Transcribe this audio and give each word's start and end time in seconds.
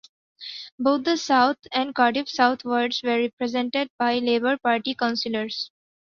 Both 0.79 1.03
the 1.03 1.15
South 1.15 1.59
and 1.71 1.93
Cardiff 1.93 2.27
South 2.27 2.65
wards 2.65 3.03
were 3.03 3.19
represented 3.19 3.91
by 3.99 4.17
Labour 4.17 4.57
Party 4.57 4.95
councillors. 4.95 5.69